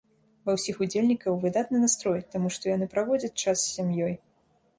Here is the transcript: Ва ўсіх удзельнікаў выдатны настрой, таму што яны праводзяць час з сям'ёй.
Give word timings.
Ва 0.49 0.53
ўсіх 0.57 0.79
удзельнікаў 0.85 1.37
выдатны 1.43 1.77
настрой, 1.83 2.25
таму 2.37 2.47
што 2.57 2.63
яны 2.75 2.85
праводзяць 2.95 3.37
час 3.43 3.53
з 3.61 3.69
сям'ёй. 3.77 4.13